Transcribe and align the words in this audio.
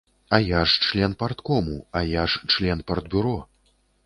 А 0.35 0.37
я 0.41 0.63
ж 0.65 0.79
член 0.85 1.13
парткому, 1.13 1.85
а 1.91 2.01
я 2.03 2.25
ж 2.25 2.41
член 2.47 2.81
партбюро. 2.81 3.45